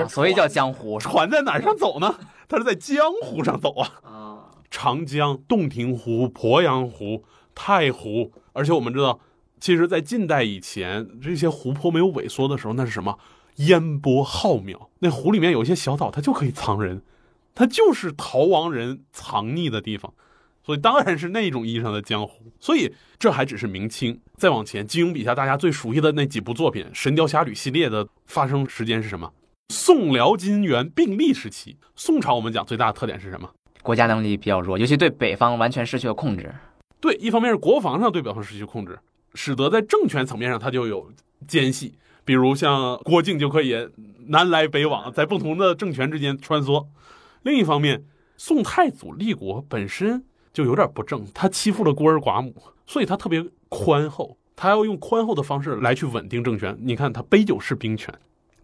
[0.09, 0.99] 所以叫江湖。
[0.99, 2.15] 船在哪上走呢？
[2.49, 4.36] 他是在江湖上走啊。
[4.71, 7.25] 长江、洞庭湖、鄱阳湖、
[7.55, 9.21] 太湖，而且我们知道，
[9.61, 13.19] 其实，在近代以前，这些湖泊没有萎缩的时候，那是什么？
[13.57, 14.89] 烟波浩渺。
[14.99, 17.03] 那湖里面有一些小岛，它就可以藏人，
[17.55, 20.13] 它就是逃亡人藏匿的地方。
[20.63, 22.53] 所以，当然是那种意义上的江湖。
[22.59, 24.21] 所以，这还只是明清。
[24.37, 29.33] 再往前，金庸笔下大家最熟悉的那几部作品《神雕侠侣》系列的发生时间是什么？
[29.69, 31.79] 宋辽金元并立时期。
[31.95, 33.51] 宋朝我们讲最大的特点是什么？
[33.87, 36.53] 国家能力比较弱，尤其对北方完全失去了控制。
[37.01, 38.99] 对，一方面是国防上对北方失去控制，
[39.35, 41.09] 使得在政权层面上它就有
[41.47, 41.97] 间隙。
[42.25, 43.89] 比如像郭靖就可以
[44.27, 46.85] 南来北往，在不同的政权之间穿梭。
[47.45, 48.03] 另一方面，
[48.37, 52.53] 宋太祖立国本身就有点不正，他欺负了孤儿寡母，
[52.89, 56.77] 所以他特别宽厚，他要用宽厚的方式来去稳定政权。
[56.81, 58.13] 你看他杯酒释兵权。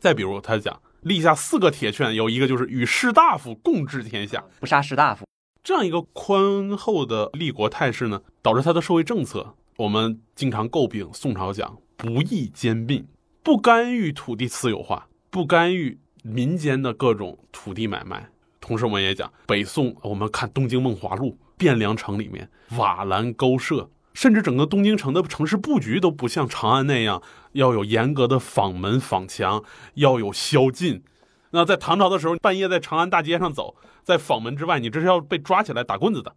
[0.00, 0.80] 再比如他讲。
[1.02, 5.26] 立下四个铁券，有一个就是与士大夫共治天下，不杀士大夫。
[5.62, 13.06] 这样一个宽厚的立国态势呢，导致他的社会政策，我们经常诟病宋朝讲不义兼并，
[13.42, 18.28] 不干预土地私有化，不干预民间的各种土地买卖。
[18.60, 23.90] 同时，我们也讲北宋，我们看《东京梦华录》，汴梁城里面瓦栏沟舍。
[24.14, 29.62] 甚至整个东京城的城市布局都不像长安那样，要有严格的坊门坊墙，
[29.94, 31.02] 要有宵禁，
[31.50, 36.34] 那在唐朝的时候，半夜在长安大街上走，在坊门之外，你这是要被抓起来打棍子的。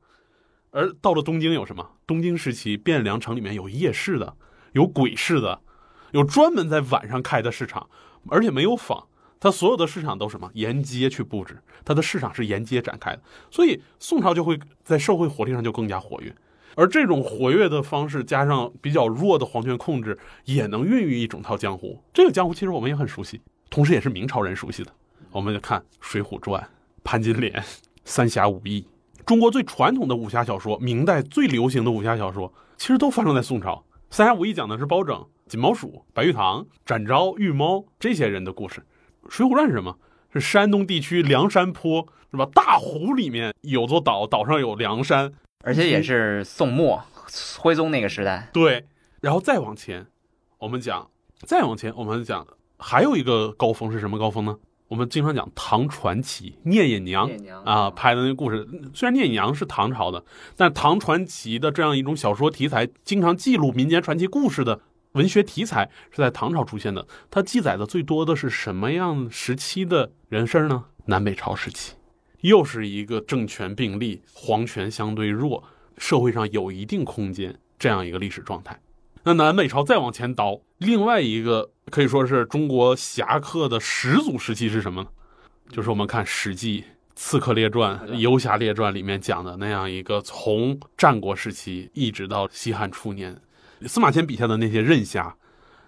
[0.71, 1.91] 而到了东京有什么？
[2.05, 4.35] 东京时期，汴梁城里面有夜市的，
[4.73, 5.61] 有鬼市的，
[6.11, 7.89] 有专门在晚上开的市场，
[8.29, 9.07] 而且没有坊，
[9.39, 16.35] 它所有的市场都什么沿街去布置，它的市场是沿街展开的，所以宋朝就会在社会活力上就更加活跃。
[16.75, 22.01] 而这种活跃的方式，加上比较弱的皇权控制，也能孕育一整套江湖。
[22.13, 24.91] 这个江湖其实我们也很熟悉，同时也是明朝人熟悉的。
[25.31, 26.61] 我们就看《水浒传》、
[27.03, 27.63] 潘金莲、
[28.03, 28.85] 三侠五义，
[29.25, 33.83] 中国最传统的武侠小说，明代最流行的武侠小说，其实都发生在宋朝。
[34.09, 38.81] 三侠五义讲的是包拯、金毛鼠、白玉堂、展昭、玉猫这些人的故事。
[39.29, 39.97] 《水浒传》是什么？
[40.33, 42.45] 是山东地区梁山坡，是吧？
[42.53, 45.31] 大湖里面有座岛，岛上有梁山，
[45.65, 47.03] 而且也是宋末
[47.57, 48.49] 徽宗那个时代。
[48.53, 48.85] 对，
[49.19, 50.05] 然后再往前，
[50.59, 52.47] 我们讲，再往前，我们讲，
[52.77, 54.57] 还有一个高峰是什么高峰呢？
[54.87, 57.27] 我们经常讲唐传奇，聂隐娘
[57.65, 58.67] 啊拍的那个故事。
[58.93, 60.23] 虽然聂隐娘是唐朝的，
[60.55, 64.79] 但唐传奇的这样一种小说题材，经常记录民间传奇故事的
[65.13, 67.07] 文学题材是在唐朝出现的。
[67.31, 70.85] 它记载的最多的是什么样时期的人事呢？
[71.05, 71.95] 南北朝时期，
[72.45, 75.63] 又是一个政权并立，皇权相对弱，
[75.97, 78.79] 社会上有一定空间这样一个历史状态。
[79.23, 85.09] 那南北朝再往前倒，另外一个可以说是中国侠客的始祖时期是什么呢？
[85.71, 86.81] 就是我们看《史记·
[87.15, 93.35] 刺客列传》《游侠列传》里面讲的那样一个从战国时期一直到西汉初年，
[93.87, 95.35] 司马迁笔下的那些任侠、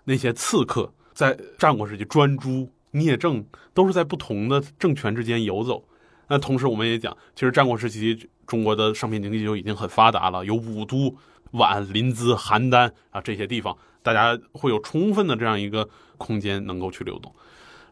[0.06, 5.88] 那些刺客，在战国时期专诸、聂政都是在不同的政权之间游走。
[6.30, 11.16] 那同时我们也讲，其实战国时期中国的商品经济就已经很发达了，有武都。
[11.54, 15.88] 宛、临淄、邯郸啊，这些地方，大家会有充分的这样一个
[16.18, 17.34] 空间能够去流动。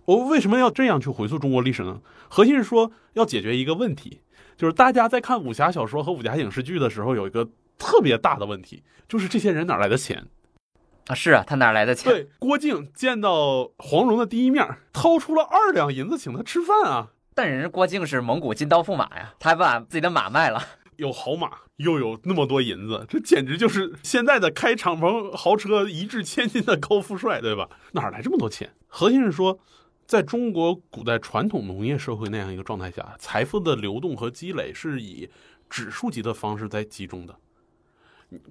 [0.04, 2.02] 我为什么要这样去回溯中国历史呢？
[2.28, 4.20] 核心是说要解决一个问题，
[4.58, 7.48] 就是大家在看武侠小说和武侠影视剧的时候，有一个
[7.80, 10.28] 特别大的问题，就是这些人哪来的钱
[11.08, 11.16] 啊？
[11.16, 12.12] 是啊，他哪来的钱？
[12.12, 17.12] 对，郭靖见到黄蓉的第一面，掏出了二两银子请他吃饭啊。
[17.36, 20.66] 但人家郭靖是蒙古金刀驸马呀，他还把自己的马卖了。
[20.96, 27.70] 有好马，又有那么多银子，这简直就是现在的开敞篷豪车一掷千金的高富帅，对吧？
[27.92, 28.74] 哪来这么多钱？
[28.88, 29.60] 核心是说，
[30.08, 35.30] 在中国古代传统农业社会那样一个状态下，财富的流动和积累是以
[35.70, 37.36] 指数级的方式在集中的。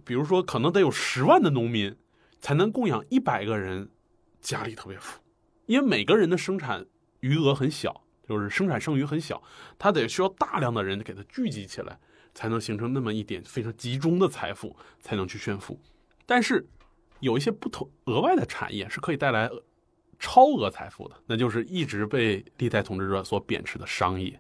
[0.05, 1.97] 比如说，可能得有十万的农民
[2.43, 3.89] 才能供养一百个人，
[4.43, 5.19] 家里特别富，
[5.65, 6.85] 因为每个人的生产
[7.21, 9.43] 余额很小，就是生产剩余很小，
[9.79, 11.99] 他得需要大量的人给他聚集起来。
[12.37, 15.79] 才能形成那么一点非常集中的财富，才能去炫富。
[16.27, 16.67] 但是，
[17.21, 19.49] 有一些不同额外的产业是可以带来
[20.19, 24.37] 超额财富的，那就是一直被历代统治者所贬斥的商业，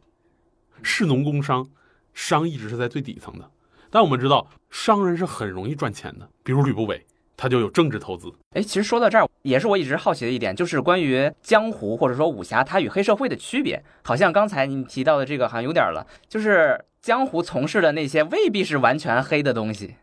[0.83, 1.65] 士农工商，
[2.13, 3.49] 商一直是在最底层的。
[3.91, 7.07] 但我们知道，商人是很容易赚钱的，比如吕不韦。
[7.37, 8.33] 他就有政治投资。
[8.55, 13.83] 哎，其实说到这儿，也是我一直好奇的一点，就是关于江湖或者说武侠，它与黑社会的区别。
[14.03, 19.97] 好像刚才您提到的这个，好像有点了，就是江湖从事的那些未必是完全黑的东西。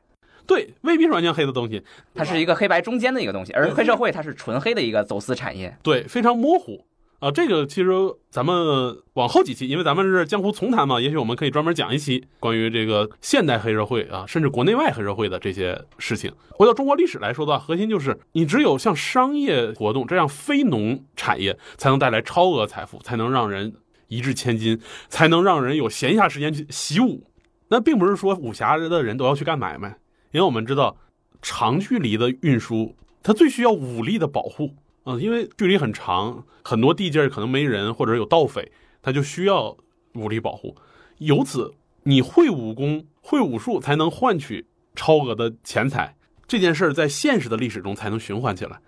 [0.45, 5.75] 对，未必是完全黑的东西，它是一个黑白中间的一个东西，而黑社会它是纯黑的一个走私产业。
[5.81, 6.85] 对，非常模糊。
[7.21, 7.91] 啊，这个其实
[8.31, 16.33] 咱们往后几期，因为咱们是江湖丛谈嘛，也许我们可以专门讲一期关于这个现代黑社会啊，甚至国内外黑社会的这些事情。
[16.49, 23.75] 回到中国历史来说的话，核心就是你只有像商业活动这样非农产业，才能带来超额财富，才能让人
[24.07, 27.27] 一掷千金，才能让人有闲暇时间去习武。
[27.69, 29.89] 那并不是说武侠的人都要去干买卖，
[30.31, 30.97] 因为我们知道
[31.39, 34.73] 长距离的运输，它最需要武力的保护。
[35.05, 39.75] 嗯，因为距离很长，很多地界可能没人，或者有盗匪，他就需要
[40.13, 40.75] 武力保护。
[41.17, 46.15] 由此，你会武功、会武术，才能换取超额的钱财。
[46.47, 48.79] 这件事儿在现实的历史中才能循环起来。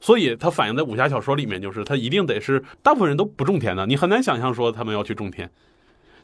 [0.00, 5.50] 所以，它反映在武侠小说里面，就是他一定得是大部分人都不种田的，你很难想象说他们要去种田。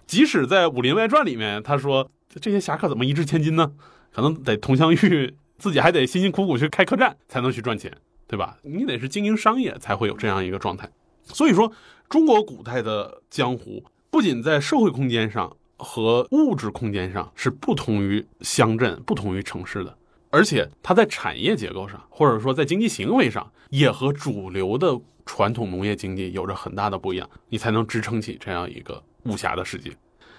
[0.07, 3.73] 即使在《武林外传》里面，他说这些侠客怎么一掷千金呢？
[4.11, 7.93] 可能得佟湘玉自己还得辛辛苦苦去开客栈才能去赚钱。
[8.29, 8.59] 对吧？
[8.63, 10.89] 你得是经营商业才会有这样一个状态。
[11.25, 11.73] 所以说，
[12.09, 19.97] 中国古代的江湖不仅在社会空间上和物质空间上是不同于乡镇、不同于城市的，
[20.31, 27.29] 而且它在产业结构上，或者说在经济行为上，也和主流的传统农业经济有着很大的不一样。
[27.49, 29.91] 你才能支撑起这样一个武侠的世界。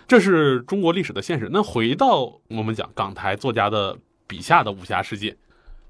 [0.08, 1.50] 这是中国历史的现实。
[1.52, 5.36] 那回到我们讲港台作家的笔下的武侠世界。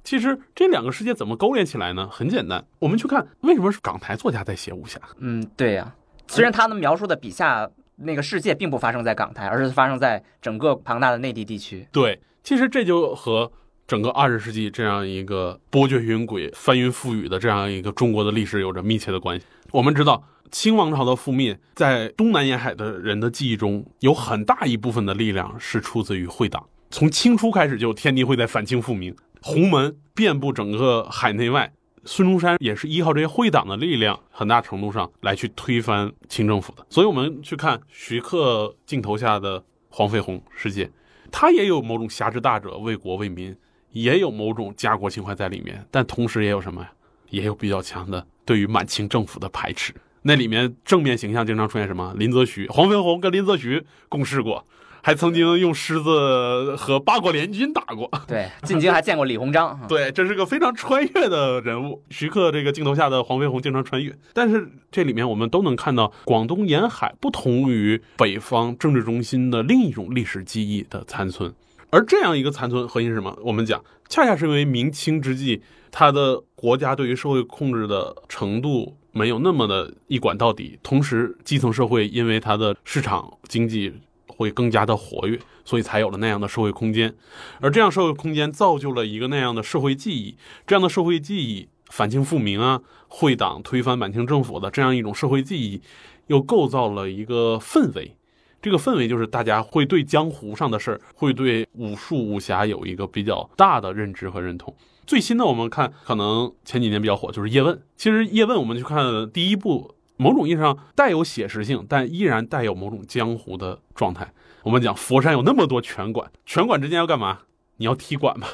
[0.09, 2.09] 其实这两个世界怎么勾连起来呢？
[2.11, 4.99] 很简单，我们去看为什么是港台作家在写武侠。
[5.19, 5.93] 嗯，对呀，
[6.25, 11.87] 虽然他们描述的笔下那个世界并不发生在港台，而是发生在整个庞大的内地地区。
[11.91, 13.51] 对，其实这就和
[13.85, 19.45] 整个二十世纪这样一个波谲云诡、翻云覆雨的这样一个中国的历史有着密切的关系。
[19.69, 26.67] 我们知道，清王朝的覆灭，在东南沿海的人的记忆中，有很大一部分的力量是出自于会党。
[26.91, 31.73] 从清初开始，就天地会在反清复明，洪门遍布整个海内外。
[32.05, 36.85] 孙中山也是依靠这些会党的力量，很大程度上来去推翻清政府的。
[36.89, 40.89] 所以，我们去看徐克镜头下的黄飞鸿世界，
[41.29, 43.55] 他也有某种侠之大者，为国为民，
[43.91, 45.85] 也有某种家国情怀在里面。
[45.91, 46.91] 但同时也有什么呀？
[47.29, 49.93] 也有比较强的对于满清政府的排斥。
[50.21, 52.13] 那里面正面形象经常出现什么？
[52.17, 54.65] 林则徐，黄飞鸿跟林则徐共事过。
[55.01, 62.03] 还曾经用狮子和八国联军打过， 对，进京还见过李鸿章， 对，这是个非常穿越的人物。
[62.09, 71.53] 徐克这个镜头下的黄飞鸿经常穿越，但是这里面我们都能看到广东沿海不同于北方政治中心的另一种历史记忆的残存，
[71.89, 73.37] 而这样一个残存核心是什么？
[73.43, 83.93] 我们讲，恰恰是因为明清之际，他的国家对于社会控制的程度没有那么的一管到底，同时基层社会因为它的市场经济。
[84.39, 87.13] 会更加的活跃，所以才有了那样的社会空间，
[87.59, 95.81] 而这样社会空间造就了一个那样的社会记忆，这样的社会记忆，反清复明啊，会党推翻满清政府的这样一种社会记忆，
[96.27, 98.15] 又构造了一个氛围，
[98.61, 104.73] 这个氛围就是大家会对江湖上的事儿，会对武术武侠有一个比较大的认知和认同。
[105.05, 109.95] 最新的我们看，可能前几年比较火就是叶问，其实叶问我们去看第一部。
[110.19, 114.33] 某种意义上带有写实性，但依然带有某种江湖的状态。
[114.63, 117.39] 我们讲佛山有那么多拳馆，拳馆之间要干嘛？
[117.77, 118.45] 你要踢馆嘛，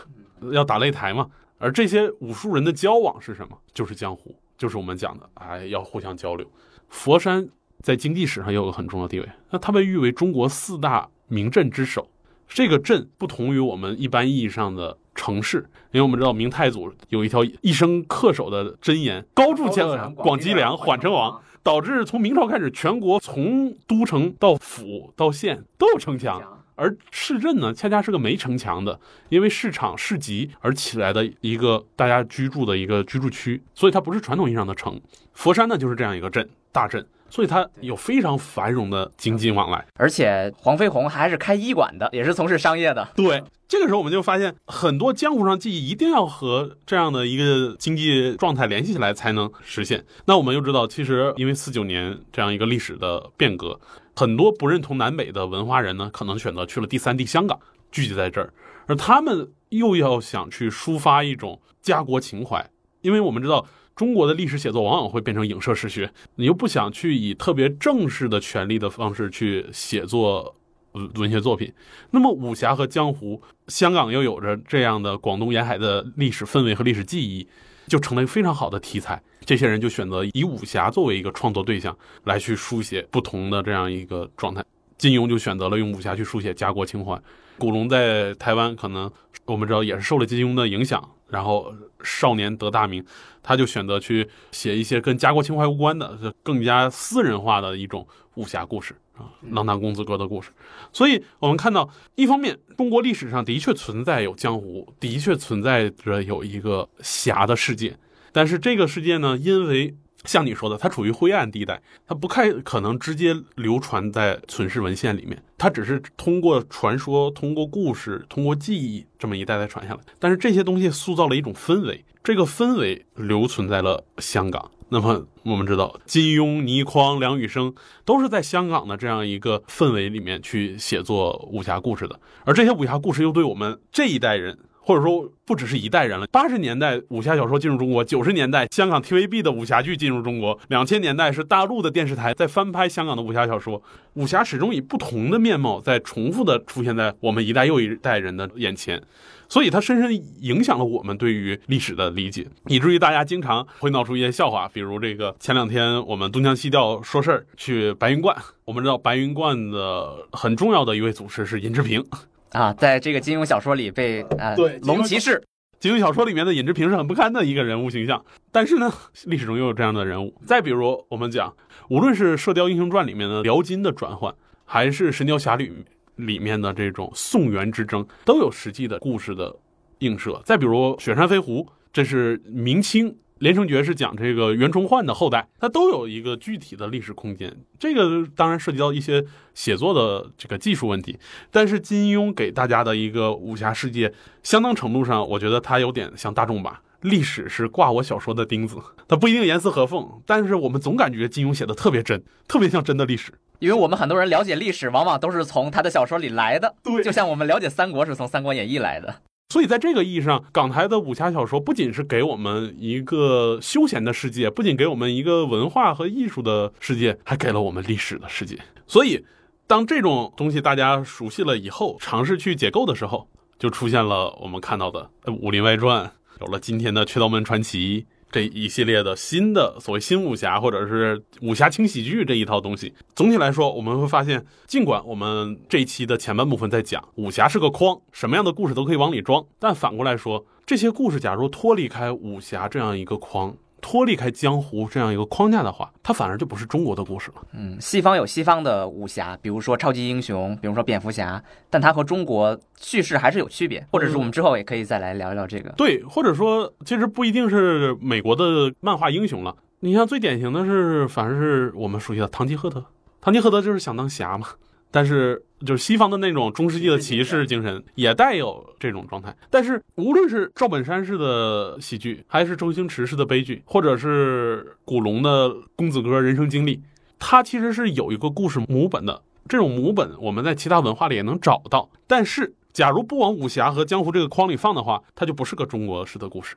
[0.51, 1.32] 要打擂台嘛。
[1.57, 3.57] 而这些武术人的交往是什么？
[3.74, 6.45] 就是江湖，就是我们讲的，哎，要互相交流。
[6.88, 7.49] 佛山
[7.80, 12.07] 在经济史上也有个很重要的地位，那它被誉为中国四大名镇之首。
[12.47, 21.41] 这个镇不同于我们一般意义上的城市，因为我们知道明太祖有一条一生恪守的箴言：高筑墙，广积粮，缓称王。
[21.66, 28.99] 导致从明朝开始，全国从都城到府到县都有城墙，而市镇呢，恰恰是个没城墙的，
[29.30, 35.01] 因为市场市集而起来的一个大家居住的一个居住区，所以它不是传统意义上的城。
[35.34, 37.03] 佛山呢，就是这样一个镇，大镇。
[37.36, 43.06] 所以它有非常繁荣的经济往来，而且黄飞鸿还是开医馆的，也是从事商业的。
[43.14, 50.06] 对，这个时候我们就发现，很多江湖上记忆一定要和这样的一个经济状态联系起来才能实现。
[50.28, 53.78] 那我们又知道，其实因为四九年这样一个历史的变革，
[54.16, 57.60] 很多不认同南北的文化人呢，可能选择去了第三地香港，
[57.92, 58.54] 聚集在这儿，
[58.88, 62.66] 而他们又要想去抒发一种家国情怀，
[63.02, 63.66] 因为我们知道。
[63.96, 70.54] 中国的历史写作往往会变成影射史学，你又不想去以特别正式的权力的方式去写作
[70.91, 71.72] 文文学作品，
[72.12, 77.48] 那么武侠和江湖，香港又有着这样的广东沿海的历史氛围和历史记忆，
[77.88, 79.22] 就成了一个非常好的题材。
[79.46, 84.62] 这些人就选择以武侠作为一个创作对象来去书写不同的这样一个状态。
[84.98, 87.18] 金庸就选择了用武侠去书写家国情怀，
[87.58, 89.10] 古龙在台湾可能
[89.46, 91.12] 我们知道也是受了金庸的影响。
[91.30, 91.73] 然后
[92.03, 93.03] 少年得大名，
[93.41, 100.51] 他就选择去写一些跟家国情怀无关的、更加私人化的一种武侠故事啊，浪荡公子哥的故事。
[100.93, 107.97] 所以，我们看到，一方面，中国历史上的确存在有江湖，的确存在着有一个侠的世界，
[108.32, 109.95] 但是这个世界呢，因为
[110.26, 119.99] 像你说的，它处于灰暗地带，它不太可能直接流传在存世文献里面，它只是通过传说、通过故事、通过记忆这么一代代传下来。
[120.19, 124.71] 但是这些东西塑造了一种氛围，这个氛围留存在了香港。
[124.89, 127.73] 那么我们知道，金庸、倪匡、梁羽生
[128.05, 134.59] 都是在香港的这样一个氛围里面去写作武侠故事的，而这些武侠故事又对我们这一代人。
[134.86, 136.28] 或者说不只是一代人了。
[136.28, 143.82] 八十年代武侠小说进入中国，九十年代香港 TVB 的武侠剧进入中国，两千年代是大陆的电视台在翻拍香港的武侠小说。
[144.14, 149.02] 武侠始终以不同的面貌在重复的出现在我们一代又一代人的眼前，
[149.50, 162.06] 所以它深深影响了我们对于历史的理解，以至于大家经常会闹出一些笑话，比如这个前两天我们东腔西调说事儿去白云观，我们知道白云观的很重要的一位祖师是尹志平。
[162.52, 165.43] 啊，在这个金庸小说里被啊，对龙骑士，
[165.80, 168.91] 金庸小说里面的尹志平是很不堪的一个人物形象，但是呢，
[169.26, 170.34] 历史中又有这样的人物。
[170.46, 171.54] 再比如我们讲，
[171.89, 174.34] 无论是《射雕英雄传》里面的辽金的转换，
[174.64, 175.86] 还是《神雕侠侣》
[176.26, 179.56] 里面的这种宋元之争，都有实际的故事的
[180.00, 180.41] 映射。
[180.46, 187.56] 再比如《雪山飞狐》，这是明清连城诀是讲这个袁崇焕的后代，它都有一个具体的历史空间。
[187.78, 191.20] 这个当然涉及到一些写作的这个技术问题，
[191.52, 196.82] 但是金庸给大家的一个武侠世界，相当程度上，我觉得它有点像大众吧。
[197.02, 198.78] 历史是挂我小说的钉子，
[199.08, 203.32] 它不一定严丝合缝，但是我们总感觉金庸写的特别真，特别像真的历史。
[203.60, 209.22] 因为我们很多人了解历史，往往都是从他的小说里来的，对就像我们了解三国是从《三国演义》来的。
[209.50, 218.58] 所以在这个意义上，港台的武侠小说不仅是给我们一个休闲的世界，不仅给我们一个文化和艺术的世界，还给了我们历史的世界。
[218.88, 219.24] 所以，
[219.68, 223.30] 当这种东西大家熟悉了以后，尝试去解构的时候，
[223.60, 226.06] 就出现了我们看到的《武林外传》，
[226.41, 228.02] 有了今天的《缺刀门传奇》。
[228.36, 243.56] 这一系列的新的所谓新武侠或者是武侠轻喜剧这一套东西，总体来说，我们会发现，尽管我们这一期的前半部分在讲武侠是个框，什么样的故事都可以往里装，但反过来说，这些故事假如脱离开武侠这样一个框。
[243.88, 247.44] 脱离开江湖这样一个框架的话，它反而就不是中国的故事了。
[247.52, 253.86] 嗯，西方有西方的武侠，比如说超级英雄，比如说蝙蝠侠，但它和中国叙事还是有区别。
[253.92, 255.70] 或者是我们之后也可以再来聊一聊这个。
[255.78, 259.56] 对，或者说其实不一定是美国的漫画英雄了。
[259.82, 262.84] 你像最典型的是，反正是我们熟悉的堂吉诃德。
[263.22, 264.48] 堂吉诃德就是想当侠嘛。
[264.92, 269.36] 但是，就是西方的那种中世纪的骑士精神，也带有这种状态。
[269.50, 276.82] 但是，无论是赵本山式的喜剧，还是周星驰式的悲剧，或者是古龙的公子哥人生经历，
[277.20, 279.22] 它其实是有一个故事母本的。
[279.48, 281.90] 这种母本，我们在其他文化里也能找到。
[282.08, 286.56] 但是，假如不往武侠和江湖这个框里放的话，它就不是个中国式的故事。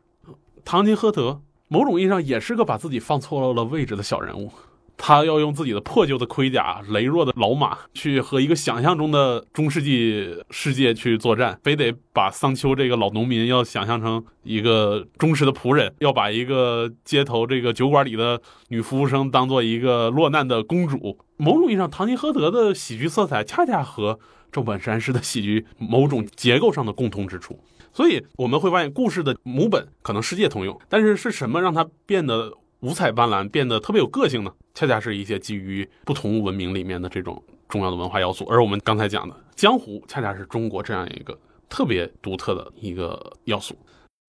[0.65, 4.51] 唐吉诃德，某种意义上也是个把自己放错了位置的小人物。
[5.01, 21.17] 他要用自己的破旧的盔甲、羸弱的老马，去和一个想象中的中世纪世界去作战，非得把桑丘这个老农民要想象成一个忠实的仆人，要把一个街头这个酒馆里的女服务生当做一个落难的公主。
[21.37, 24.19] 某种意义上，唐吉诃德的喜剧色彩恰恰和
[24.51, 27.63] 赵本山式的喜剧某种结构上的共通之处。
[27.93, 32.53] 所以我们会发现，故事的母本可能世界通用，但是是什么让它变得？
[32.81, 38.45] 五彩斑斓，变得特别有个性呢，恰恰是一些基于不同文明里面的这种重要的文化要素。
[38.49, 41.37] 而我们刚才讲的江湖，恰恰是中国这样一个
[41.69, 43.77] 特别独特的一个要素。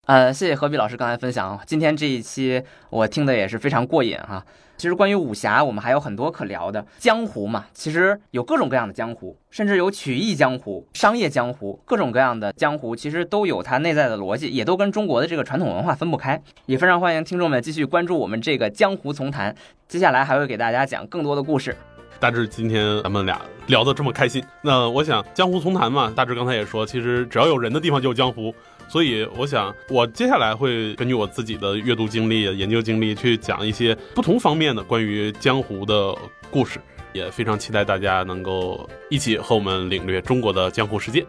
[0.07, 4.43] 呃，谢谢何必老师刚才分享，今天这一期我听的也是非常过瘾哈。
[4.79, 6.85] 其实关于武侠，我们还有很多可聊的。
[6.97, 16.41] 江湖嘛，其实有各种各样的江湖，甚至有曲艺江湖、商业江湖，各种各样的江湖，其实都有它内在的逻辑，也都跟中国的这个传统文化分不开。
[16.65, 19.53] 也非常欢迎听众们继续关注我们这个江湖丛谈，
[19.89, 21.75] 接下来还会给大家讲更多的故事。
[22.17, 28.55] 大致今天咱们俩聊得这么开心，那我想江湖丛谈嘛，大致刚才也说，其实只要有人的地方就有江湖。
[28.89, 36.13] 所以，我想，我接下来会根据我自己的阅读经历、研究经历，去讲一些不同方面的关于江湖的
[36.49, 36.79] 故事。
[37.11, 41.25] 也非常期待大家能够一起和我们领略中国的江湖世界。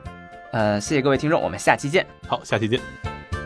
[0.53, 2.07] 呃，谢谢各位听众，我们下期见。
[2.27, 2.79] 好，下期见。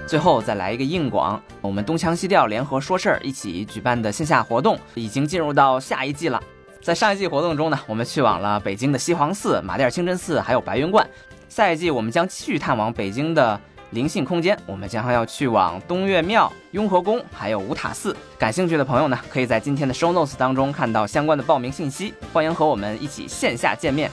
[0.07, 6.43] 最后再来一个硬广，我们东腔西调联合说事儿一起举办的线下活动已经进入到下一季了。
[6.81, 11.09] 在上一季活动中呢，我们去往了北京的西黄寺、马甸清真寺，还有白云观。
[11.49, 13.61] 下一季我们将继续探往北京的。
[13.95, 18.15] 灵性空间，我们将要去往东岳庙、雍和宫，还有五塔寺。
[18.37, 22.13] 感兴趣的朋友呢，可以在今天的 show notes 当中看到相关的报名信息。
[22.33, 24.11] 欢迎和我们一起线下见面。